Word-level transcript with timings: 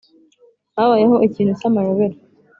habayeho 0.77 1.15
ikintu 1.27 1.51
cy’amayobera 1.59 2.15